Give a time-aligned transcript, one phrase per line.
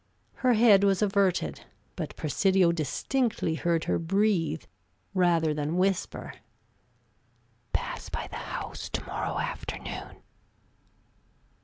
[0.37, 1.61] Her head was averted,
[1.95, 4.63] but Presidio distinctly heard her breathe,
[5.13, 6.33] rather than whisper,
[7.71, 10.23] "Pass by the house to morrow afternoon."